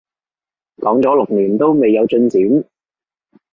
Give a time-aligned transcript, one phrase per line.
[0.77, 2.41] 講咗六年都未有進展